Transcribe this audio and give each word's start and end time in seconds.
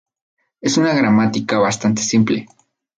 Es 0.61 0.77
una 0.77 0.95
gramática 0.95 1.59
bastante 1.59 2.01
simple. 2.01 2.47